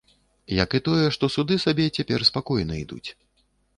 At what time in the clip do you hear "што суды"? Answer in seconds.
1.17-1.57